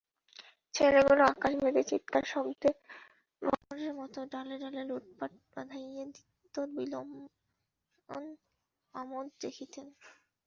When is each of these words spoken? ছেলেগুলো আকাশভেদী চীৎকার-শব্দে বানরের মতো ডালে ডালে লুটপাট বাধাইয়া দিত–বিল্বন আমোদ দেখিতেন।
ছেলেগুলো 0.73 1.21
আকাশভেদী 1.25 1.81
চীৎকার-শব্দে 1.89 2.69
বানরের 3.41 3.93
মতো 3.99 4.19
ডালে 4.31 4.55
ডালে 4.63 4.81
লুটপাট 4.89 5.31
বাধাইয়া 5.53 6.03
দিত–বিল্বন 6.15 8.23
আমোদ 8.95 9.27
দেখিতেন। 9.41 9.87